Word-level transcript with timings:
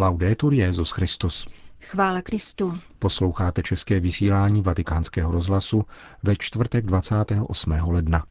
Laudetur 0.00 0.54
Jezus 0.54 0.90
Christus. 0.90 1.46
Chvála 1.80 2.22
Kristu. 2.22 2.78
Posloucháte 2.98 3.62
české 3.62 4.00
vysílání 4.00 4.62
Vatikánského 4.62 5.32
rozhlasu 5.32 5.84
ve 6.22 6.36
čtvrtek 6.36 6.86
28. 6.86 7.72
ledna. 7.88 8.24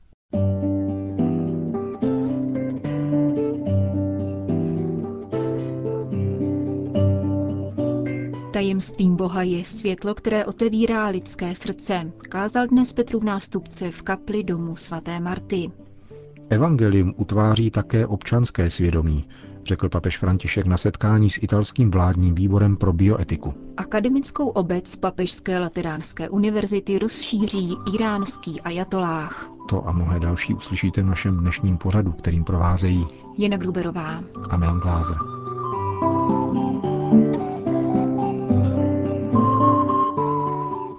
Tajemstvím 8.54 9.16
Boha 9.16 9.44
je 9.44 9.64
světlo, 9.64 10.16
které 10.16 10.46
otevírá 10.46 11.08
lidské 11.08 11.56
srdce, 11.56 12.12
kázal 12.30 12.68
dnes 12.68 12.94
Petru 12.94 13.20
v 13.20 13.24
nástupce 13.24 13.92
v 13.92 14.02
kapli 14.02 14.44
domu 14.44 14.76
svaté 14.76 15.20
Marty. 15.20 15.72
Evangelium 16.50 17.14
utváří 17.18 17.72
také 17.72 18.08
občanské 18.08 18.70
svědomí, 18.70 19.26
řekl 19.70 19.90
papež 19.90 20.18
František 20.18 20.66
na 20.66 20.78
setkání 20.78 21.30
s 21.30 21.38
italským 21.42 21.92
vládním 21.92 22.36
výborem 22.36 22.78
pro 22.78 22.94
bioetiku. 22.94 23.54
Akademickou 23.78 24.48
obec 24.48 24.96
Papežské 24.98 25.60
lateránské 25.60 26.30
univerzity 26.30 27.00
rozšíří 27.00 27.76
iránský 27.94 28.62
ajatolách. 28.62 29.50
To 29.70 29.88
a 29.88 29.92
mnohé 29.92 30.20
další 30.20 30.54
uslyšíte 30.54 31.02
v 31.02 31.06
našem 31.06 31.38
dnešním 31.38 31.78
pořadu, 31.78 32.12
kterým 32.12 32.44
provázejí 32.44 33.08
Jena 33.38 33.58
Gruberová 33.58 34.24
a 34.50 34.58
Milan 34.58 34.80
Glázer. 34.80 35.18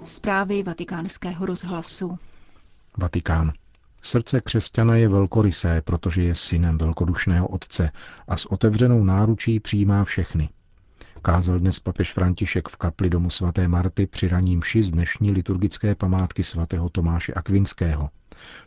Zprávy 0.03 0.63
vatikánského 0.63 1.45
rozhlasu. 1.45 2.17
Vatikán. 2.97 3.51
Srdce 4.01 4.41
křesťana 4.41 4.95
je 4.95 5.07
velkorysé, 5.09 5.81
protože 5.81 6.23
je 6.23 6.35
synem 6.35 6.77
velkodušného 6.77 7.47
otce 7.47 7.91
a 8.27 8.37
s 8.37 8.45
otevřenou 8.45 9.03
náručí 9.03 9.59
přijímá 9.59 10.03
všechny. 10.03 10.49
Kázal 11.21 11.59
dnes 11.59 11.79
papež 11.79 12.13
František 12.13 12.69
v 12.69 12.77
kapli 12.77 13.09
domu 13.09 13.29
svaté 13.29 13.67
Marty 13.67 14.07
při 14.07 14.27
raním 14.27 14.59
mši 14.59 14.83
z 14.83 14.91
dnešní 14.91 15.31
liturgické 15.31 15.95
památky 15.95 16.43
svatého 16.43 16.89
Tomáše 16.89 17.33
Akvinského. 17.33 18.09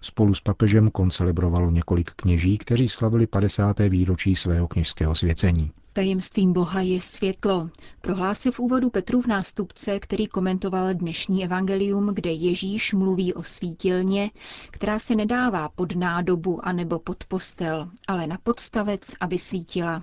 Spolu 0.01 0.35
s 0.35 0.41
papežem 0.41 0.91
koncelebrovalo 0.91 1.71
několik 1.71 2.11
kněží, 2.11 2.59
kteří 2.59 2.89
slavili 2.89 3.27
50. 3.27 3.79
výročí 3.79 4.37
svého 4.37 4.69
kněžského 4.69 5.15
svěcení. 5.15 5.71
Tajemstvím 5.97 6.53
Boha 6.53 6.81
je 6.81 7.01
světlo, 7.01 7.71
prohlásil 8.01 8.53
v 8.53 8.61
úvodu 8.61 8.91
Petru 8.91 9.23
v 9.23 9.27
nástupce, 9.27 10.01
který 10.01 10.27
komentoval 10.27 10.95
dnešní 10.95 11.45
evangelium, 11.45 12.15
kde 12.15 12.31
Ježíš 12.31 12.93
mluví 12.93 13.35
o 13.35 13.43
svítilně, 13.43 14.31
která 14.71 14.99
se 14.99 15.15
nedává 15.15 15.69
pod 15.69 15.97
nádobu 15.97 16.67
anebo 16.67 16.99
pod 16.99 17.25
postel, 17.25 17.89
ale 18.09 18.27
na 18.27 18.39
podstavec, 18.43 19.01
aby 19.21 19.39
svítila. 19.39 20.03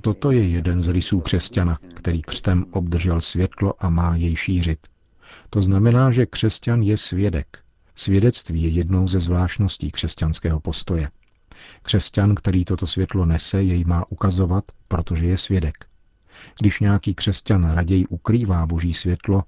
Toto 0.00 0.30
je 0.30 0.48
jeden 0.48 0.82
z 0.82 0.88
rysů 0.88 1.20
křesťana, 1.20 1.78
který 1.94 2.22
křtem 2.22 2.64
obdržel 2.70 3.20
světlo 3.20 3.84
a 3.84 3.90
má 3.90 4.16
jej 4.16 4.36
šířit. 4.36 4.78
To 5.50 5.62
znamená, 5.62 6.10
že 6.10 6.26
křesťan 6.26 6.82
je 6.82 6.96
svědek. 6.96 7.58
Svědectví 7.94 8.62
je 8.62 8.68
jednou 8.68 9.08
ze 9.08 9.20
zvláštností 9.20 9.90
křesťanského 9.90 10.60
postoje. 10.60 11.08
Křesťan, 11.82 12.34
který 12.34 12.64
toto 12.64 12.86
světlo 12.86 13.26
nese, 13.26 13.62
jej 13.62 13.84
má 13.84 14.04
ukazovat, 14.08 14.64
protože 14.88 15.26
je 15.26 15.38
svědek. 15.38 15.86
Když 16.60 16.80
nějaký 16.80 17.14
křesťan 17.14 17.70
raději 17.70 18.06
ukrývá 18.06 18.66
boží 18.66 18.94
světlo, 18.94 19.44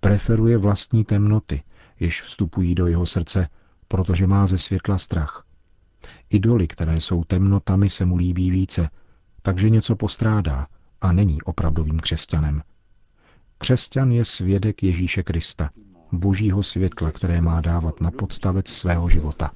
preferuje 0.00 0.58
vlastní 0.58 1.04
temnoty, 1.04 1.62
jež 2.00 2.22
vstupují 2.22 2.74
do 2.74 2.86
jeho 2.86 3.06
srdce, 3.06 3.48
protože 3.88 4.26
má 4.26 4.46
ze 4.46 4.58
světla 4.58 4.98
strach. 4.98 5.44
Idoly, 6.30 6.66
které 6.66 7.00
jsou 7.00 7.24
temnotami, 7.24 7.90
se 7.90 8.04
mu 8.04 8.16
líbí 8.16 8.50
více, 8.50 8.90
takže 9.42 9.70
něco 9.70 9.96
postrádá 9.96 10.66
a 11.00 11.12
není 11.12 11.42
opravdovým 11.42 12.00
křesťanem. 12.00 12.62
Křesťan 13.58 14.12
je 14.12 14.24
svědek 14.24 14.82
Ježíše 14.82 15.22
Krista, 15.22 15.70
božího 16.12 16.62
světla, 16.62 17.10
které 17.10 17.40
má 17.40 17.60
dávat 17.60 18.00
na 18.00 18.10
podstavec 18.10 18.68
svého 18.68 19.08
života. 19.08 19.50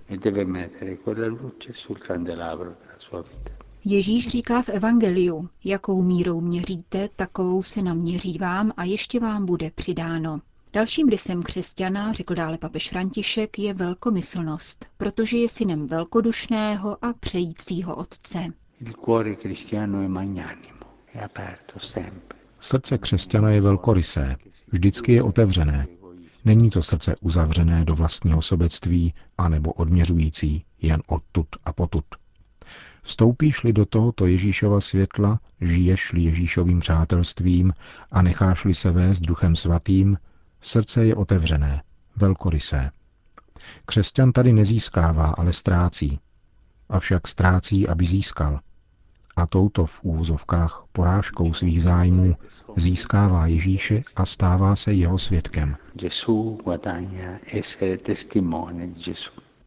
Ježíš 3.85 4.29
říká 4.29 4.63
v 4.63 4.69
Evangeliu, 4.69 5.49
jakou 5.65 6.03
mírou 6.03 6.41
měříte, 6.41 7.09
takovou 7.17 7.63
se 7.63 7.83
naměří 7.83 8.39
vám 8.39 8.73
a 8.77 8.85
ještě 8.85 9.21
vám 9.21 9.47
bude 9.47 9.71
přidáno. 9.75 10.41
Dalším 10.73 11.09
rysem 11.09 11.43
křesťana, 11.43 12.13
řekl 12.13 12.35
dále 12.35 12.59
papež 12.59 12.91
František, 12.91 13.59
je 13.59 13.75
velkomyslnost, 13.75 14.87
protože 14.97 15.37
je 15.37 15.49
synem 15.49 15.87
velkodušného 15.87 17.05
a 17.05 17.13
přejícího 17.13 17.97
otce. 17.97 18.39
Srdce 22.61 22.99
křesťana 22.99 23.51
je 23.51 23.61
velkorysé, 23.61 24.37
vždycky 24.73 25.13
je 25.13 25.23
otevřené, 25.23 25.87
Není 26.45 26.71
to 26.71 26.83
srdce 26.83 27.17
uzavřené 27.21 27.85
do 27.85 27.95
vlastního 27.95 28.43
sobectví 28.43 29.15
anebo 29.39 29.73
odměřující 29.73 30.65
jen 30.83 31.03
odtud 31.07 31.47
a 31.65 31.73
potud. 31.73 32.05
Vstoupíš-li 33.03 33.73
do 33.73 33.87
tohoto 33.87 34.27
Ježíšova 34.27 34.81
světla, 34.81 35.41
žiješ-li 35.61 36.23
Ježíšovým 36.23 36.81
přátelstvím 36.81 37.73
a 38.11 38.23
necháš-li 38.23 38.75
se 38.75 38.91
vést 38.91 39.21
duchem 39.21 39.57
svatým, 39.57 40.19
srdce 40.61 41.05
je 41.05 41.15
otevřené, 41.15 41.83
velkorysé. 42.17 42.91
Křesťan 43.87 44.33
tady 44.33 44.53
nezískává, 44.53 45.27
ale 45.27 45.53
ztrácí. 45.53 46.19
Avšak 46.89 47.29
ztrácí, 47.29 47.89
aby 47.89 48.07
získal– 48.07 48.61
a 49.37 49.47
touto 49.47 49.87
v 49.87 50.05
úvozovkách 50.05 50.85
porážkou 50.93 51.53
svých 51.55 51.83
zájmů 51.83 52.37
získává 52.77 53.47
Ježíše 53.47 54.03
a 54.17 54.27
stává 54.27 54.77
se 54.77 54.93
jeho 54.93 55.19
svědkem. 55.19 55.77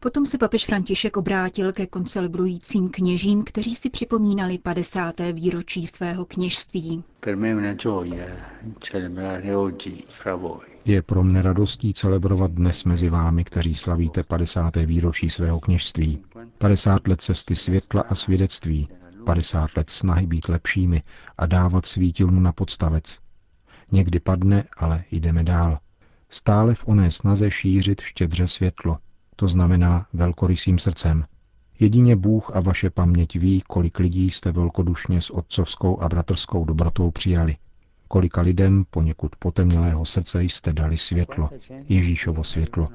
Potom 0.00 0.26
se 0.26 0.38
papež 0.38 0.66
František 0.66 1.16
obrátil 1.16 1.72
ke 1.72 1.86
koncelebrujícím 1.86 2.88
kněžím, 2.88 3.44
kteří 3.44 3.74
si 3.74 3.90
připomínali 3.90 4.58
50. 4.58 5.14
výročí 5.32 5.86
svého 5.86 6.24
kněžství. 6.24 7.04
Je 10.84 11.02
pro 11.02 11.22
mne 11.24 11.42
radostí 11.42 11.94
celebrovat 11.94 12.50
dnes 12.50 12.84
mezi 12.84 13.08
vámi, 13.08 13.44
kteří 13.44 13.74
slavíte 13.74 14.22
50. 14.22 14.76
výročí 14.76 15.30
svého 15.30 15.60
kněžství. 15.60 16.24
50 16.58 17.08
let 17.08 17.20
cesty 17.20 17.56
světla 17.56 18.04
a 18.08 18.14
svědectví, 18.14 18.88
50 19.24 19.76
let 19.76 19.90
snahy 19.90 20.26
být 20.26 20.48
lepšími 20.48 21.02
a 21.38 21.46
dávat 21.46 21.86
svítilnu 21.86 22.40
na 22.40 22.52
podstavec. 22.52 23.18
Někdy 23.92 24.20
padne, 24.20 24.64
ale 24.76 25.04
jdeme 25.10 25.44
dál. 25.44 25.78
Stále 26.30 26.74
v 26.74 26.88
oné 26.88 27.10
snaze 27.10 27.50
šířit 27.50 28.00
štědře 28.00 28.48
světlo, 28.48 28.98
to 29.36 29.48
znamená 29.48 30.06
velkorysým 30.12 30.78
srdcem. 30.78 31.24
Jedině 31.80 32.16
Bůh 32.16 32.56
a 32.56 32.60
vaše 32.60 32.90
paměť 32.90 33.36
ví, 33.36 33.62
kolik 33.68 33.98
lidí 33.98 34.30
jste 34.30 34.52
velkodušně 34.52 35.20
s 35.20 35.30
otcovskou 35.30 36.00
a 36.00 36.08
bratrskou 36.08 36.64
dobrotou 36.64 37.10
přijali. 37.10 37.56
Kolika 38.08 38.40
lidem 38.40 38.84
poněkud 38.90 39.36
potemnělého 39.36 40.04
srdce 40.04 40.42
jste 40.42 40.72
dali 40.72 40.98
světlo, 40.98 41.50
Ježíšovo 41.88 42.44
světlo. 42.44 42.88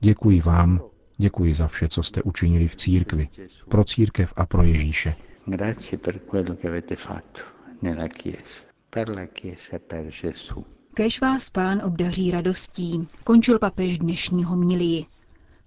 Děkuji 0.00 0.40
vám, 0.40 0.80
děkuji 1.18 1.54
za 1.54 1.68
vše, 1.68 1.88
co 1.88 2.02
jste 2.02 2.22
učinili 2.22 2.68
v 2.68 2.76
církvi, 2.76 3.28
pro 3.68 3.84
církev 3.84 4.32
a 4.36 4.46
pro 4.46 4.62
Ježíše. 4.62 5.14
Grazie 5.46 5.98
per 5.98 6.24
quello 6.24 6.56
che 6.56 6.66
avete 6.68 6.96
fatto 6.96 7.40
nella 7.80 8.06
Chiesa, 8.08 8.64
per 8.88 9.08
la 9.08 9.26
Chiesa 9.26 9.76
e 9.76 9.80
per 9.80 10.06
Gesù. 10.08 10.64
Kež 10.94 11.20
vás 11.20 11.50
pán 11.50 11.80
obdaří 11.84 12.30
radostí, 12.30 13.06
končil 13.24 13.58
papež 13.58 13.98
dnešní 13.98 14.44
homilii. 14.44 15.06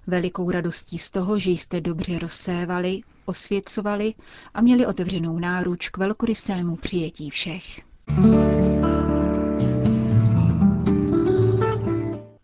Velikou 0.08 0.52
radostí 0.52 0.98
z 0.98 1.12
toho, 1.12 1.40
že 1.40 1.52
jste 1.52 1.82
dobře 1.82 2.20
rozsévali, 2.20 3.02
osvěcovali 3.26 4.14
a 4.54 4.62
měli 4.62 4.86
otevřenou 4.86 5.40
náruč 5.40 5.90
k 5.90 5.98
velkorysému 5.98 6.76
přijetí 6.76 7.30
všech. 7.30 7.82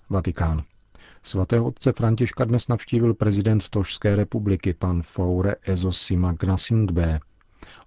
Vatikán. 0.10 0.64
Svatého 1.26 1.66
otce 1.66 1.92
Františka 1.94 2.46
dnes 2.46 2.68
navštívil 2.68 3.14
prezident 3.14 3.70
Tožské 3.70 4.16
republiky 4.16 4.74
pan 4.74 5.02
Faure 5.02 5.56
Ezosima 5.64 6.32
Gnasingbe. 6.34 7.20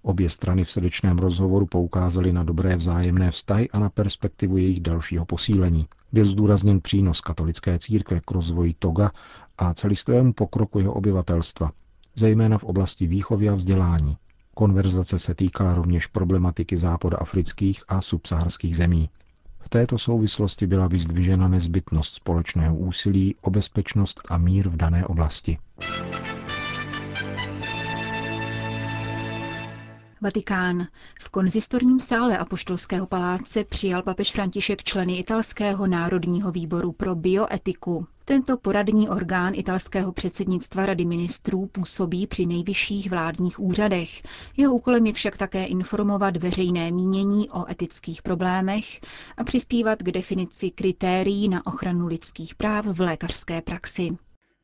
Obě 0.01 0.29
strany 0.29 0.63
v 0.63 0.71
srdečném 0.71 1.17
rozhovoru 1.17 1.65
poukázaly 1.65 2.33
na 2.33 2.43
dobré 2.43 2.75
vzájemné 2.75 3.31
vztahy 3.31 3.69
a 3.69 3.79
na 3.79 3.89
perspektivu 3.89 4.57
jejich 4.57 4.79
dalšího 4.81 5.25
posílení. 5.25 5.85
Byl 6.13 6.25
zdůrazněn 6.25 6.81
přínos 6.81 7.21
katolické 7.21 7.79
církve 7.79 8.19
k 8.25 8.31
rozvoji 8.31 8.73
Toga 8.79 9.11
a 9.57 9.73
celistvému 9.73 10.33
pokroku 10.33 10.79
jeho 10.79 10.93
obyvatelstva, 10.93 11.71
zejména 12.15 12.57
v 12.57 12.63
oblasti 12.63 13.07
výchovy 13.07 13.49
a 13.49 13.53
vzdělání. 13.55 14.17
Konverzace 14.53 15.19
se 15.19 15.35
týkala 15.35 15.73
rovněž 15.73 16.07
problematiky 16.07 16.77
západoafrických 16.77 17.83
a 17.87 18.01
subsaharských 18.01 18.75
zemí. 18.75 19.09
V 19.67 19.69
této 19.69 19.97
souvislosti 19.97 20.67
byla 20.67 20.87
vyzdvižena 20.87 21.47
nezbytnost 21.47 22.13
společného 22.15 22.75
úsilí 22.75 23.35
o 23.41 23.49
bezpečnost 23.49 24.21
a 24.29 24.37
mír 24.37 24.69
v 24.69 24.77
dané 24.77 25.05
oblasti. 25.05 25.57
Vatikán. 30.21 30.87
V 31.19 31.29
konzistorním 31.29 31.99
sále 31.99 32.37
Apoštolského 32.37 33.07
paláce 33.07 33.63
přijal 33.63 34.03
papež 34.03 34.31
František 34.31 34.83
členy 34.83 35.17
italského 35.17 35.87
národního 35.87 36.51
výboru 36.51 36.91
pro 36.91 37.15
bioetiku. 37.15 38.07
Tento 38.29 38.57
poradní 38.57 39.09
orgán 39.09 39.53
italského 39.55 40.11
předsednictva 40.11 40.85
Rady 40.85 41.05
ministrů 41.05 41.65
působí 41.65 42.27
při 42.27 42.45
nejvyšších 42.45 43.09
vládních 43.09 43.59
úřadech. 43.59 44.09
Jeho 44.57 44.75
úkolem 44.75 45.05
je 45.05 45.13
však 45.13 45.37
také 45.37 45.65
informovat 45.65 46.37
veřejné 46.37 46.91
mínění 46.91 47.49
o 47.49 47.71
etických 47.71 48.21
problémech 48.21 48.99
a 49.37 49.43
přispívat 49.43 49.99
k 50.03 50.11
definici 50.11 50.71
kritérií 50.71 51.49
na 51.49 51.67
ochranu 51.67 52.07
lidských 52.07 52.55
práv 52.55 52.85
v 52.85 52.99
lékařské 53.01 53.61
praxi. 53.61 54.17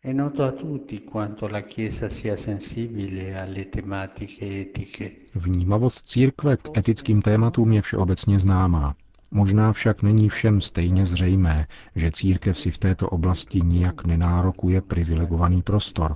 È 0.03 0.13
noto 0.13 0.43
a 0.43 0.51
tutti 0.51 0.99
quanto 0.99 1.47
la 1.47 1.61
Chiesa 1.61 2.09
sia 2.09 2.37
sensibile 2.37 3.41
alle 3.41 3.65
tematiche 3.65 4.61
etiche. 4.61 5.11
Vnímavost 5.35 6.07
církve 6.07 6.57
k 6.57 6.77
etickým 6.77 7.21
tématům 7.21 7.73
je 7.73 7.81
všeobecně 7.81 8.39
známá. 8.39 8.95
Možná 9.35 9.73
však 9.73 10.01
není 10.01 10.29
všem 10.29 10.61
stejně 10.61 11.05
zřejmé, 11.05 11.67
že 11.95 12.11
církev 12.11 12.59
si 12.59 12.71
v 12.71 12.77
této 12.77 13.09
oblasti 13.09 13.61
nijak 13.61 14.05
nenárokuje 14.05 14.81
privilegovaný 14.81 15.61
prostor. 15.61 16.15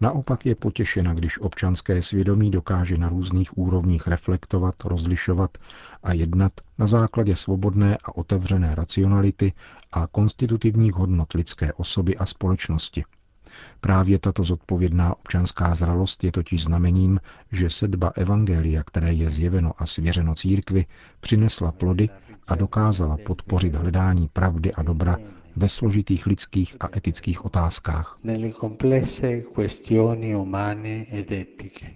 Naopak 0.00 0.46
je 0.46 0.54
potěšena, 0.54 1.14
když 1.14 1.40
občanské 1.40 2.02
svědomí 2.02 2.50
dokáže 2.50 2.98
na 2.98 3.08
různých 3.08 3.58
úrovních 3.58 4.06
reflektovat, 4.06 4.74
rozlišovat 4.84 5.58
a 6.02 6.12
jednat 6.12 6.52
na 6.78 6.86
základě 6.86 7.36
svobodné 7.36 7.98
a 8.04 8.16
otevřené 8.16 8.74
racionality 8.74 9.52
a 9.92 10.06
konstitutivních 10.06 10.94
hodnot 10.94 11.32
lidské 11.32 11.72
osoby 11.72 12.16
a 12.16 12.26
společnosti. 12.26 13.04
Právě 13.80 14.18
tato 14.18 14.44
zodpovědná 14.44 15.16
občanská 15.18 15.74
zralost 15.74 16.24
je 16.24 16.32
totiž 16.32 16.64
znamením, 16.64 17.20
že 17.52 17.70
sedba 17.70 18.12
evangelia, 18.14 18.82
které 18.82 19.12
je 19.12 19.30
zjeveno 19.30 19.72
a 19.78 19.86
svěřeno 19.86 20.34
církvi, 20.34 20.86
přinesla 21.20 21.72
plody 21.72 22.08
a 22.46 22.54
dokázala 22.54 23.16
podpořit 23.26 23.74
hledání 23.74 24.28
pravdy 24.28 24.72
a 24.74 24.82
dobra 24.82 25.18
ve 25.56 25.68
složitých 25.68 26.26
lidských 26.26 26.76
a 26.80 26.88
etických 26.96 27.44
otázkách. 27.44 28.18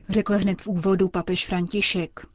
Řekl 0.08 0.34
hned 0.34 0.62
v 0.62 0.68
úvodu 0.68 1.08
papež 1.08 1.46
František. 1.46 2.26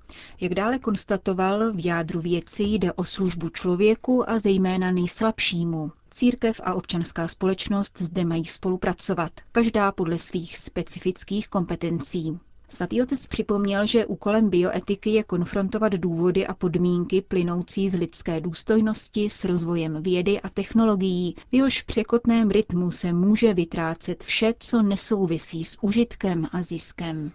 Jak 0.41 0.53
dále 0.53 0.79
konstatoval, 0.79 1.73
v 1.73 1.85
jádru 1.85 2.21
věci 2.21 2.63
jde 2.63 2.93
o 2.93 3.03
službu 3.03 3.49
člověku 3.49 4.29
a 4.29 4.39
zejména 4.39 4.91
nejslabšímu. 4.91 5.91
Církev 6.11 6.61
a 6.63 6.73
občanská 6.73 7.27
společnost 7.27 8.01
zde 8.01 8.25
mají 8.25 8.45
spolupracovat, 8.45 9.31
každá 9.51 9.91
podle 9.91 10.19
svých 10.19 10.57
specifických 10.57 11.47
kompetencí. 11.47 12.39
Svatý 12.73 13.01
otec 13.01 13.27
připomněl, 13.27 13.85
že 13.85 14.05
úkolem 14.05 14.49
bioetiky 14.49 15.09
je 15.09 15.23
konfrontovat 15.23 15.93
důvody 15.93 16.47
a 16.47 16.53
podmínky 16.53 17.21
plynoucí 17.21 17.89
z 17.89 17.93
lidské 17.95 18.41
důstojnosti 18.41 19.29
s 19.29 19.45
rozvojem 19.45 20.03
vědy 20.03 20.41
a 20.41 20.49
technologií. 20.49 21.35
V 21.51 21.55
jehož 21.55 21.81
překotném 21.81 22.49
rytmu 22.49 22.91
se 22.91 23.13
může 23.13 23.53
vytrácet 23.53 24.23
vše, 24.23 24.53
co 24.59 24.81
nesouvisí 24.81 25.63
s 25.63 25.77
užitkem 25.83 26.47
a 26.51 26.61
ziskem. 26.61 27.31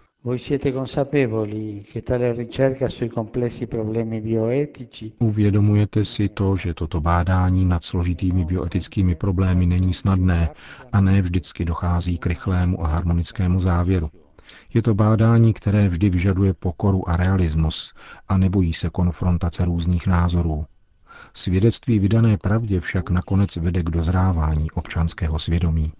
Uvědomujete 5.19 6.05
si 6.05 6.29
to, 6.29 6.55
že 6.55 6.73
toto 6.73 7.01
bádání 7.01 7.65
nad 7.65 7.83
složitými 7.83 8.45
bioetickými 8.45 9.15
problémy 9.15 9.65
není 9.65 9.93
snadné 9.93 10.49
a 10.91 11.01
ne 11.01 11.21
vždycky 11.21 11.65
dochází 11.65 12.17
k 12.17 12.25
rychlému 12.25 12.83
a 12.85 12.87
harmonickému 12.87 13.59
závěru. 13.59 14.09
Je 14.73 14.81
to 14.81 14.95
bádání, 14.95 15.53
které 15.53 15.89
vždy 15.89 16.09
vyžaduje 16.09 16.53
pokoru 16.53 17.09
a 17.09 17.17
realismus 17.17 17.93
a 18.27 18.37
nebojí 18.37 18.73
se 18.73 18.89
konfrontace 18.89 19.65
různých 19.65 20.07
názorů. 20.07 20.65
Svědectví 21.33 21.99
vydané 21.99 22.37
pravdě 22.37 22.79
však 22.79 23.09
nakonec 23.09 23.55
vede 23.55 23.83
k 23.83 23.89
dozrávání 23.89 24.71
občanského 24.71 25.39
svědomí. 25.39 25.93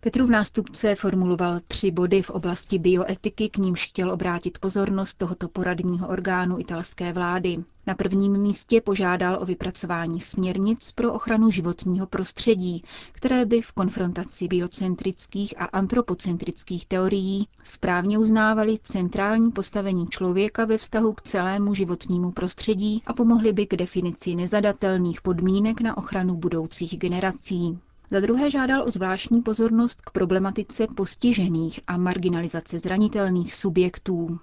Petrův 0.00 0.30
nástupce 0.30 0.94
formuloval 0.94 1.60
tři 1.68 1.90
body 1.90 2.22
v 2.22 2.30
oblasti 2.30 2.78
bioetiky, 2.78 3.48
k 3.48 3.56
nímž 3.56 3.86
chtěl 3.88 4.12
obrátit 4.12 4.58
pozornost 4.58 5.14
tohoto 5.14 5.48
poradního 5.48 6.08
orgánu 6.08 6.60
italské 6.60 7.12
vlády. 7.12 7.56
Na 7.88 7.94
prvním 7.94 8.38
místě 8.38 8.80
požádal 8.80 9.38
o 9.40 9.44
vypracování 9.46 10.20
směrnic 10.20 10.92
pro 10.92 11.12
ochranu 11.12 11.50
životního 11.50 12.06
prostředí, 12.06 12.82
které 13.12 13.46
by 13.46 13.62
v 13.62 13.72
konfrontaci 13.72 14.48
biocentrických 14.48 15.60
a 15.60 15.64
antropocentrických 15.64 16.86
teorií 16.86 17.48
správně 17.64 18.18
uznávaly 18.18 18.78
centrální 18.82 19.50
postavení 19.52 20.06
člověka 20.06 20.64
ve 20.64 20.78
vztahu 20.78 21.12
k 21.12 21.22
celému 21.22 21.74
životnímu 21.74 22.32
prostředí 22.32 23.02
a 23.06 23.12
pomohly 23.12 23.52
by 23.52 23.66
k 23.66 23.76
definici 23.76 24.34
nezadatelných 24.34 25.20
podmínek 25.22 25.80
na 25.80 25.96
ochranu 25.96 26.36
budoucích 26.36 26.98
generací. 26.98 27.78
Za 28.10 28.20
druhé 28.20 28.50
žádal 28.50 28.82
o 28.82 28.90
zvláštní 28.90 29.42
pozornost 29.42 30.00
k 30.00 30.10
problematice 30.10 30.86
postižených 30.96 31.80
a 31.86 31.96
marginalizace 31.96 32.78
zranitelných 32.78 33.54
subjektů. 33.54 34.38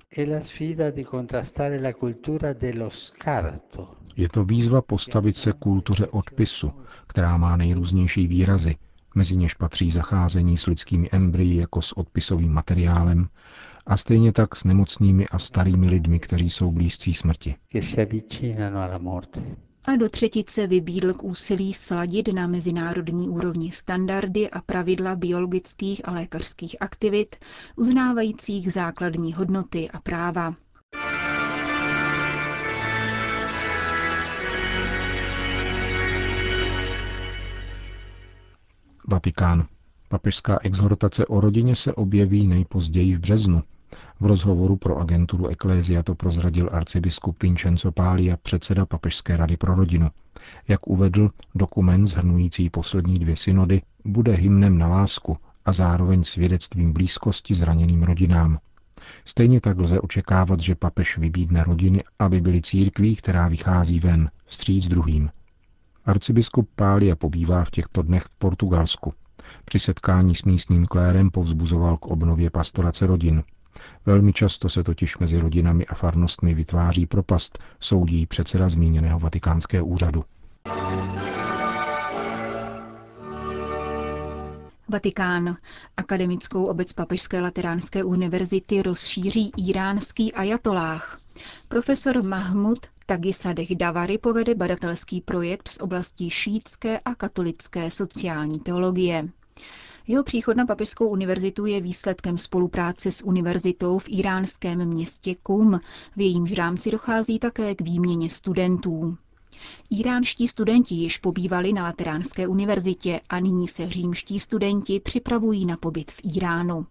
Je 4.18 4.30
to 4.30 4.46
výzva 4.46 4.82
postavit 4.82 5.36
se 5.38 5.54
kultuře 5.54 6.08
odpisu, 6.08 6.72
která 7.08 7.38
má 7.38 7.56
nejrůznější 7.56 8.28
výrazy, 8.28 8.76
mezi 9.16 9.36
něž 9.36 9.54
patří 9.54 9.92
zacházení 9.92 10.58
s 10.58 10.66
lidskými 10.68 11.10
embryi 11.12 11.56
jako 11.56 11.82
s 11.82 11.98
odpisovým 11.98 12.52
materiálem 12.52 13.28
a 13.86 13.98
stejně 13.98 14.32
tak 14.32 14.56
s 14.56 14.64
nemocnými 14.64 15.28
a 15.28 15.40
starými 15.40 15.88
lidmi, 15.88 16.20
kteří 16.20 16.50
jsou 16.50 16.72
blízcí 16.72 17.14
smrti 17.14 17.56
a 19.88 19.96
do 19.96 20.10
třetice 20.10 20.68
vybídl 20.68 21.14
k 21.14 21.24
úsilí 21.24 21.74
sladit 21.74 22.34
na 22.34 22.48
mezinárodní 22.48 23.30
úrovni 23.30 23.72
standardy 23.72 24.50
a 24.50 24.62
pravidla 24.62 25.16
biologických 25.16 26.08
a 26.08 26.12
lékařských 26.12 26.76
aktivit, 26.80 27.36
uznávajících 27.76 28.74
základní 28.74 29.34
hodnoty 29.34 29.90
a 29.90 30.00
práva. 30.00 30.56
Vatikán. 39.08 39.66
Papežská 40.10 40.60
exhortace 40.64 41.26
o 41.26 41.40
rodině 41.40 41.76
se 41.76 41.94
objeví 41.94 42.48
nejpozději 42.48 43.16
v 43.16 43.20
březnu. 43.20 43.64
V 44.20 44.26
rozhovoru 44.26 44.76
pro 44.76 44.98
agenturu 44.98 45.48
Ecclesia 45.48 46.04
to 46.04 46.16
prozradil 46.16 46.70
arcibiskup 46.72 47.44
Vincenzo 47.44 47.92
Pália, 47.92 48.38
předseda 48.38 48.86
Papežské 48.86 49.38
rady 49.38 49.58
pro 49.58 49.76
rodinu. 49.76 50.10
Jak 50.68 50.88
uvedl, 50.88 51.30
dokument 51.56 52.08
zhrnující 52.08 52.70
poslední 52.70 53.20
dvě 53.20 53.36
synody 53.36 53.82
bude 54.06 54.34
hymnem 54.34 54.78
na 54.78 54.88
lásku 54.88 55.38
a 55.66 55.74
zároveň 55.74 56.24
svědectvím 56.24 56.94
blízkosti 56.94 57.56
zraněným 57.56 58.04
rodinám. 58.04 58.60
Stejně 59.26 59.62
tak 59.62 59.78
lze 59.78 60.00
očekávat, 60.00 60.60
že 60.60 60.76
papež 60.76 61.18
vybídne 61.18 61.64
rodiny, 61.64 62.04
aby 62.20 62.42
byly 62.42 62.62
církví, 62.62 63.16
která 63.16 63.48
vychází 63.48 64.00
ven, 64.00 64.30
vstříc 64.46 64.88
druhým. 64.88 65.30
Arcibiskup 66.06 66.70
Pália 66.76 67.16
pobývá 67.16 67.64
v 67.64 67.72
těchto 67.72 68.02
dnech 68.02 68.24
v 68.24 68.36
Portugalsku. 68.36 69.14
Při 69.66 69.80
setkání 69.80 70.36
s 70.36 70.44
místním 70.44 70.86
klérem 70.86 71.30
povzbuzoval 71.32 71.98
k 71.98 72.06
obnově 72.06 72.50
pastorace 72.50 73.08
rodin. 73.08 73.44
Velmi 74.06 74.34
často 74.34 74.70
se 74.70 74.84
totiž 74.84 75.18
mezi 75.18 75.38
rodinami 75.38 75.86
a 75.86 75.96
farnostmi 75.96 76.54
vytváří 76.54 77.06
propast, 77.06 77.60
soudí 77.80 78.26
předseda 78.26 78.70
zmíněného 78.70 79.20
vatikánského 79.20 79.86
úřadu. 79.86 80.24
Vatikán. 84.90 85.58
Akademickou 85.98 86.66
obec 86.66 86.94
Papežské 86.94 87.42
lateránské 87.42 88.04
univerzity 88.04 88.82
rozšíří 88.82 89.52
iránský 89.58 90.34
ajatolách. 90.34 91.20
Profesor 91.68 92.24
Mahmud 92.24 92.80
Tagisadeh 93.06 93.76
Davary 93.76 94.18
povede 94.18 94.56
badatelský 94.56 95.22
projekt 95.22 95.68
z 95.68 95.78
oblastí 95.80 96.30
šítské 96.30 97.00
a 97.00 97.16
katolické 97.16 97.92
sociální 97.92 98.60
teologie. 98.60 99.28
Jeho 100.08 100.24
příchod 100.24 100.58
na 100.58 100.66
Papežskou 100.66 101.08
univerzitu 101.08 101.66
je 101.66 101.82
výsledkem 101.82 102.38
spolupráce 102.38 103.12
s 103.12 103.26
univerzitou 103.26 104.00
v 104.00 104.06
iránském 104.10 104.86
městě 104.86 105.36
Kum. 105.44 105.80
V 106.16 106.22
jejímž 106.22 106.52
rámci 106.52 106.92
dochází 106.92 107.40
také 107.40 107.76
k 107.76 107.82
výměně 107.82 108.30
studentů. 108.30 109.18
Iránští 109.90 110.48
studenti 110.48 110.96
již 110.96 111.18
pobývali 111.18 111.74
na 111.74 111.84
Lateránské 111.84 112.48
univerzitě 112.48 113.22
a 113.30 113.40
nyní 113.40 113.68
se 113.68 113.90
římští 113.90 114.40
studenti 114.40 115.00
připravují 115.00 115.66
na 115.66 115.78
pobyt 115.78 116.12
v 116.12 116.20
Iránu. 116.36 116.86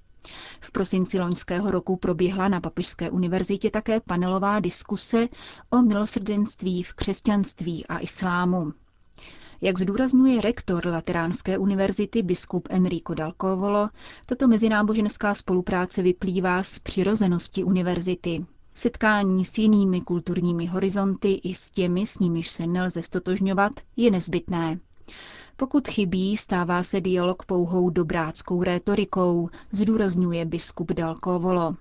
V 0.60 0.70
prosinci 0.72 1.18
loňského 1.18 1.70
roku 1.70 1.96
proběhla 1.96 2.48
na 2.48 2.60
Papežské 2.60 3.10
univerzitě 3.10 3.70
také 3.70 4.00
panelová 4.00 4.60
diskuse 4.60 5.28
o 5.70 5.82
milosrdenství 5.82 6.82
v 6.82 6.92
křesťanství 6.92 7.86
a 7.86 7.98
islámu. 7.98 8.72
Jak 9.64 9.78
zdůrazňuje 9.78 10.40
rektor 10.40 10.86
Lateránské 10.86 11.58
univerzity 11.58 12.22
biskup 12.22 12.68
Enrico 12.70 13.14
Dalcovolo, 13.14 13.88
tato 14.26 14.48
mezináboženská 14.48 15.34
spolupráce 15.34 16.02
vyplývá 16.02 16.62
z 16.62 16.78
přirozenosti 16.78 17.64
univerzity. 17.64 18.44
Setkání 18.74 19.44
s 19.44 19.58
jinými 19.58 20.00
kulturními 20.00 20.66
horizonty 20.66 21.32
i 21.32 21.54
s 21.54 21.70
těmi, 21.70 22.06
s 22.06 22.18
nimiž 22.18 22.48
se 22.48 22.66
nelze 22.66 23.02
stotožňovat, 23.02 23.72
je 23.96 24.10
nezbytné. 24.10 24.78
Pokud 25.56 25.88
chybí, 25.88 26.36
stává 26.36 26.82
se 26.82 27.00
dialog 27.00 27.44
pouhou 27.44 27.90
dobráckou 27.90 28.62
rétorikou, 28.62 29.48
zdůrazňuje 29.72 30.44
biskup 30.44 30.92
Dalkovolo. 30.92 31.76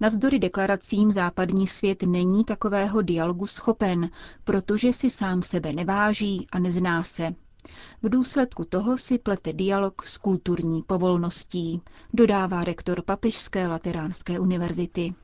Navzdory 0.00 0.38
deklaracím 0.38 1.12
západní 1.12 1.66
svět 1.66 2.02
není 2.02 2.44
takového 2.44 3.02
dialogu 3.02 3.46
schopen, 3.46 4.10
protože 4.44 4.92
si 4.92 5.10
sám 5.10 5.42
sebe 5.42 5.72
neváží 5.72 6.46
a 6.52 6.58
nezná 6.58 7.02
se. 7.02 7.34
V 8.02 8.08
důsledku 8.08 8.64
toho 8.64 8.98
si 8.98 9.18
plete 9.18 9.52
dialog 9.52 10.02
s 10.06 10.18
kulturní 10.18 10.82
povolností, 10.82 11.80
dodává 12.12 12.64
rektor 12.64 13.02
Papežské 13.02 13.66
lateránské 13.68 14.38
univerzity. 14.38 15.14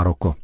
Maroko. 0.00 0.34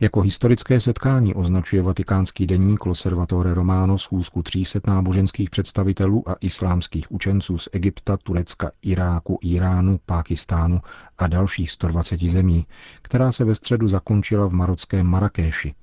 Jako 0.00 0.20
historické 0.20 0.80
setkání 0.80 1.34
označuje 1.34 1.82
vatikánský 1.82 2.46
deník 2.46 2.86
Loservatore 2.86 3.54
Romano 3.54 3.98
schůzku 3.98 4.42
300 4.42 4.80
náboženských 4.86 5.50
představitelů 5.50 6.28
a 6.28 6.36
islámských 6.40 7.12
učenců 7.12 7.58
z 7.58 7.68
Egypta, 7.72 8.16
Turecka, 8.16 8.70
Iráku, 8.82 9.38
Iránu, 9.42 10.00
Pákistánu 10.06 10.80
a 11.18 11.26
dalších 11.26 11.70
120 11.70 12.20
zemí, 12.20 12.66
která 13.02 13.32
se 13.32 13.44
ve 13.44 13.54
středu 13.54 13.88
zakončila 13.88 14.46
v 14.46 14.52
marockém 14.52 15.06
Marrakeši. 15.06 15.74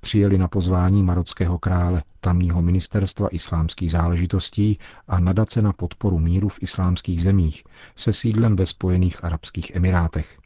Přijeli 0.00 0.38
na 0.38 0.48
pozvání 0.48 1.02
marockého 1.02 1.58
krále, 1.58 2.02
tamního 2.20 2.62
ministerstva 2.62 3.28
islámských 3.28 3.90
záležitostí 3.90 4.78
a 5.08 5.20
nadace 5.20 5.62
na 5.62 5.72
podporu 5.72 6.18
míru 6.18 6.48
v 6.48 6.62
islámských 6.62 7.22
zemích 7.22 7.64
se 7.96 8.12
sídlem 8.12 8.56
ve 8.56 8.66
Spojených 8.66 9.24
arabských 9.24 9.70
emirátech. 9.74 10.41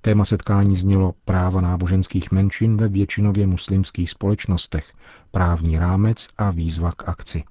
Téma 0.00 0.24
setkání 0.24 0.76
znělo 0.76 1.14
práva 1.24 1.60
náboženských 1.60 2.32
menšin 2.32 2.76
ve 2.76 2.88
většinově 2.88 3.46
muslimských 3.46 4.10
společnostech, 4.10 4.92
právní 5.30 5.78
rámec 5.78 6.28
a 6.38 6.50
výzva 6.50 6.92
k 6.92 7.08
akci. 7.08 7.44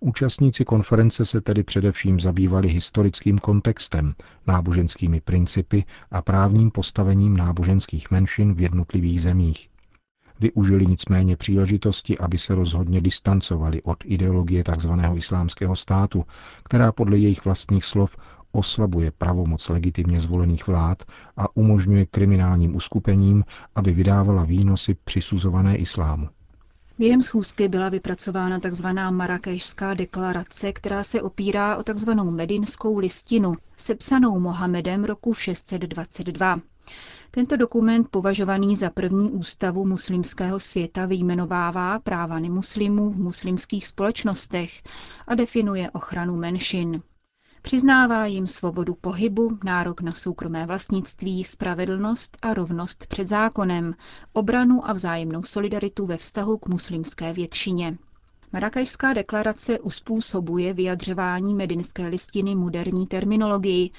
Účastníci 0.00 0.64
konference 0.64 1.24
se 1.24 1.40
tedy 1.40 1.62
především 1.62 2.20
zabývali 2.20 2.68
historickým 2.68 3.38
kontextem, 3.38 4.14
náboženskými 4.46 5.20
principy 5.20 5.84
a 6.10 6.22
právním 6.22 6.70
postavením 6.70 7.36
náboženských 7.36 8.10
menšin 8.10 8.54
v 8.54 8.60
jednotlivých 8.60 9.22
zemích. 9.22 9.68
Využili 10.40 10.86
nicméně 10.86 11.36
příležitosti, 11.36 12.18
aby 12.18 12.38
se 12.38 12.54
rozhodně 12.54 13.00
distancovali 13.00 13.82
od 13.82 13.96
ideologie 14.04 14.64
tzv. 14.64 14.90
islámského 15.14 15.76
státu, 15.76 16.24
která 16.64 16.92
podle 16.92 17.18
jejich 17.18 17.44
vlastních 17.44 17.84
slov 17.84 18.16
oslabuje 18.58 19.10
pravomoc 19.10 19.68
legitimně 19.68 20.20
zvolených 20.20 20.66
vlád 20.66 21.02
a 21.36 21.56
umožňuje 21.56 22.06
kriminálním 22.06 22.76
uskupením, 22.76 23.44
aby 23.74 23.92
vydávala 23.92 24.44
výnosy 24.44 24.96
přisuzované 25.04 25.76
islámu. 25.76 26.28
Během 26.98 27.22
schůzky 27.22 27.68
byla 27.68 27.88
vypracována 27.88 28.60
tzv. 28.60 28.86
Marrakešská 29.10 29.94
deklarace, 29.94 30.72
která 30.72 31.04
se 31.04 31.22
opírá 31.22 31.76
o 31.76 31.82
tzv. 31.82 32.10
medinskou 32.10 32.98
listinu, 32.98 33.54
sepsanou 33.76 34.40
Mohamedem 34.40 35.04
roku 35.04 35.34
622. 35.34 36.60
Tento 37.30 37.56
dokument, 37.56 38.08
považovaný 38.10 38.76
za 38.76 38.90
první 38.90 39.30
ústavu 39.30 39.86
muslimského 39.86 40.60
světa, 40.60 41.06
vyjmenovává 41.06 41.98
práva 41.98 42.38
nemuslimů 42.38 43.10
v 43.10 43.20
muslimských 43.20 43.86
společnostech 43.86 44.82
a 45.26 45.34
definuje 45.34 45.90
ochranu 45.90 46.36
menšin. 46.36 47.02
Přiznává 47.62 48.26
jim 48.26 48.46
svobodu 48.46 48.94
pohybu, 48.94 49.58
nárok 49.64 50.00
na 50.00 50.12
soukromé 50.12 50.66
vlastnictví, 50.66 51.44
spravedlnost 51.44 52.36
a 52.42 52.54
rovnost 52.54 53.06
před 53.06 53.26
zákonem, 53.26 53.94
obranu 54.32 54.88
a 54.88 54.92
vzájemnou 54.92 55.42
solidaritu 55.42 56.06
ve 56.06 56.16
vztahu 56.16 56.58
k 56.58 56.68
muslimské 56.68 57.32
většině. 57.32 57.98
Marrakešská 58.52 59.12
deklarace 59.12 59.80
uspůsobuje 59.80 60.74
vyjadřování 60.74 61.54
medinské 61.54 62.06
listiny 62.06 62.54
moderní 62.54 63.06
terminologii 63.06 63.90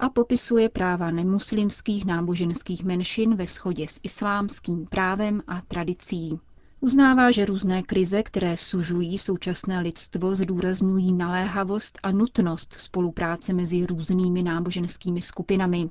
a 0.00 0.08
popisuje 0.08 0.68
práva 0.68 1.10
nemuslimských 1.10 2.04
náboženských 2.04 2.84
menšin 2.84 3.34
ve 3.36 3.46
shodě 3.46 3.88
s 3.88 4.00
islámským 4.02 4.86
právem 4.86 5.42
a 5.46 5.60
tradicí. 5.68 6.38
Uznává, 6.80 7.30
že 7.30 7.44
různé 7.44 7.82
krize, 7.82 8.22
které 8.22 8.56
sužují 8.56 9.18
současné 9.18 9.80
lidstvo, 9.80 10.36
zdůrazňují 10.36 11.12
naléhavost 11.12 11.98
a 12.02 12.10
nutnost 12.12 12.72
spolupráce 12.74 13.52
mezi 13.52 13.86
různými 13.86 14.42
náboženskými 14.42 15.22
skupinami. 15.22 15.90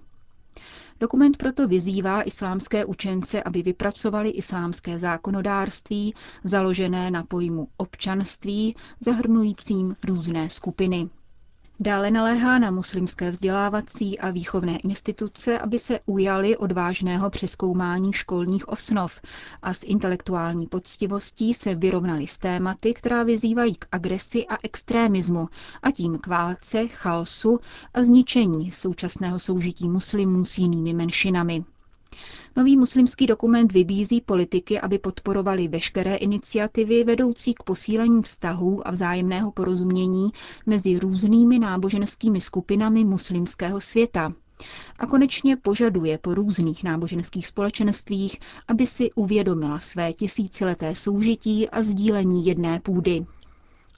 Dokument 0.99 1.37
proto 1.37 1.67
vyzývá 1.67 2.23
islámské 2.23 2.85
učence, 2.85 3.43
aby 3.43 3.61
vypracovali 3.61 4.29
islámské 4.29 4.99
zákonodárství 4.99 6.13
založené 6.43 7.11
na 7.11 7.23
pojmu 7.23 7.67
občanství, 7.77 8.75
zahrnujícím 8.99 9.95
různé 10.05 10.49
skupiny. 10.49 11.09
Dále 11.79 12.11
naléhá 12.11 12.59
na 12.59 12.71
muslimské 12.71 13.31
vzdělávací 13.31 14.19
a 14.19 14.31
výchovné 14.31 14.77
instituce, 14.77 15.59
aby 15.59 15.79
se 15.79 15.99
ujali 16.05 16.57
odvážného 16.57 17.29
přeskoumání 17.29 18.13
školních 18.13 18.69
osnov 18.69 19.21
a 19.61 19.73
s 19.73 19.83
intelektuální 19.83 20.67
poctivostí 20.67 21.53
se 21.53 21.75
vyrovnali 21.75 22.27
s 22.27 22.37
tématy, 22.37 22.93
která 22.93 23.23
vyzývají 23.23 23.75
k 23.75 23.85
agresi 23.91 24.47
a 24.47 24.57
extrémismu 24.63 25.49
a 25.83 25.91
tím 25.91 26.17
k 26.17 26.27
válce, 26.27 26.87
chaosu 26.87 27.59
a 27.93 28.03
zničení 28.03 28.71
současného 28.71 29.39
soužití 29.39 29.89
muslimů 29.89 30.45
s 30.45 30.57
jinými 30.57 30.93
menšinami. 30.93 31.63
Nový 32.57 32.77
muslimský 32.77 33.27
dokument 33.27 33.71
vybízí 33.71 34.21
politiky, 34.21 34.79
aby 34.79 34.99
podporovali 34.99 35.67
veškeré 35.67 36.15
iniciativy 36.15 37.03
vedoucí 37.03 37.53
k 37.53 37.63
posílení 37.63 38.21
vztahů 38.21 38.87
a 38.87 38.91
vzájemného 38.91 39.51
porozumění 39.51 40.29
mezi 40.65 40.99
různými 40.99 41.59
náboženskými 41.59 42.41
skupinami 42.41 43.05
muslimského 43.05 43.81
světa. 43.81 44.33
A 44.99 45.05
konečně 45.07 45.57
požaduje 45.57 46.17
po 46.17 46.33
různých 46.33 46.83
náboženských 46.83 47.47
společenstvích, 47.47 48.39
aby 48.67 48.85
si 48.85 49.11
uvědomila 49.11 49.79
své 49.79 50.13
tisícileté 50.13 50.95
soužití 50.95 51.69
a 51.69 51.83
sdílení 51.83 52.45
jedné 52.45 52.79
půdy. 52.79 53.25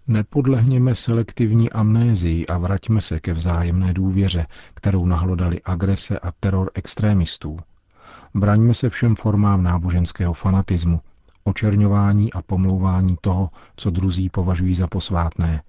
Nepodlehněme 0.07 0.95
selektivní 0.95 1.69
amnézii 1.69 2.45
a 2.45 2.57
vraťme 2.57 3.01
se 3.01 3.19
ke 3.19 3.33
vzájemné 3.33 3.93
důvěře, 3.93 4.45
kterou 4.73 5.05
nahlodali 5.05 5.61
agrese 5.65 6.19
a 6.19 6.31
teror 6.39 6.71
extrémistů. 6.73 7.59
Braňme 8.33 8.73
se 8.73 8.89
všem 8.89 9.15
formám 9.15 9.63
náboženského 9.63 10.33
fanatismu, 10.33 11.01
očerňování 11.43 12.33
a 12.33 12.41
pomlouvání 12.41 13.17
toho, 13.21 13.49
co 13.75 13.89
druzí 13.89 14.29
považují 14.29 14.75
za 14.75 14.87
posvátné. 14.87 15.63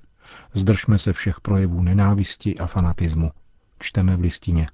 Zdržme 0.55 0.99
se 0.99 1.13
všech 1.13 1.41
projevů 1.41 1.83
nenávisti 1.83 2.59
a 2.59 2.67
fanatismu. 2.67 3.31
Čteme 3.79 4.17
v 4.17 4.21
listině. 4.21 4.67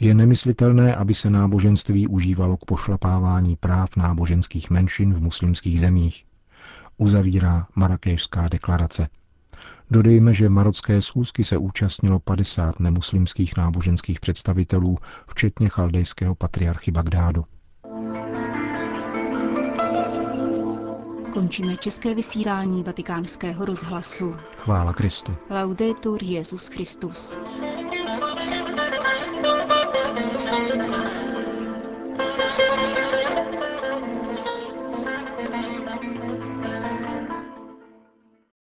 Je 0.00 0.14
nemyslitelné, 0.14 0.94
aby 0.94 1.14
se 1.14 1.30
náboženství 1.30 2.08
užívalo 2.08 2.56
k 2.56 2.64
pošlapávání 2.64 3.56
práv 3.56 3.96
náboženských 3.96 4.70
menšin 4.70 5.14
v 5.14 5.20
muslimských 5.20 5.80
zemích. 5.80 6.24
Uzavírá 6.96 7.66
Marrakešská 7.74 8.48
deklarace. 8.48 9.08
Dodejme, 9.90 10.34
že 10.34 10.48
marocké 10.48 11.02
schůzky 11.02 11.44
se 11.44 11.58
účastnilo 11.58 12.18
50 12.18 12.80
nemuslimských 12.80 13.56
náboženských 13.56 14.20
představitelů, 14.20 14.98
včetně 15.28 15.68
chaldejského 15.68 16.34
patriarchy 16.34 16.90
Bagdádu. 16.90 17.44
Končíme 21.32 21.76
české 21.76 22.14
vysílání 22.14 22.82
vatikánského 22.82 23.64
rozhlasu. 23.64 24.34
Chvála 24.56 24.92
Kristu. 24.92 25.34
Laudetur 25.50 26.22
Jezus 26.22 26.68
Christus. 26.68 27.38